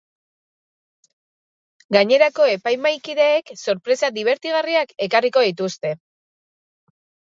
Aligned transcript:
Gainerako 1.95 2.47
epaimahaikideek 2.53 3.53
sorpresa 3.67 4.11
dibertigarriak 4.19 4.95
ekarriko 5.09 5.45
dituzte. 5.51 5.97